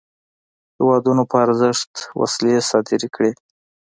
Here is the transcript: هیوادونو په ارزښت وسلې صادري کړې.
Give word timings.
هیوادونو 0.77 1.23
په 1.31 1.35
ارزښت 1.45 1.91
وسلې 2.19 2.55
صادري 2.69 3.07
کړې. 3.15 3.31